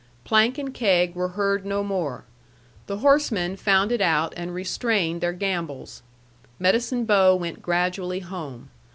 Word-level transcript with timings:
Plank 0.23 0.57
and 0.57 0.73
keg 0.73 1.13
were 1.13 1.27
heard 1.37 1.63
no 1.63 1.83
more. 1.83 2.25
The 2.87 2.97
horsemen 3.05 3.55
found 3.55 3.91
it 3.91 4.01
out 4.01 4.33
and 4.35 4.51
restrained 4.51 5.21
their 5.21 5.31
gambols. 5.31 6.01
Medicine 6.57 7.05
Bow 7.05 7.35
went 7.35 7.61
gradually 7.61 8.21
home. 8.21 8.69